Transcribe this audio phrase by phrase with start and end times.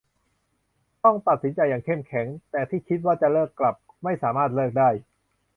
[1.03, 4.89] ต้องตัดสินใจอย่างเข้มแข็ง แต่ที่คิดว่าจะเลิกกลับไม่สามารถเลิกได้